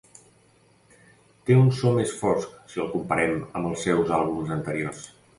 [1.49, 5.05] Té un so més fosc si el comparem amb els seus àlbums anteriors.